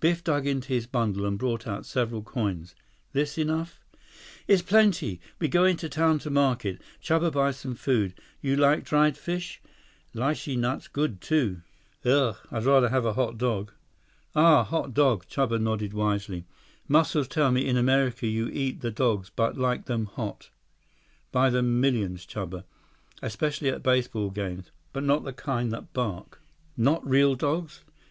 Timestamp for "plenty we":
4.62-5.48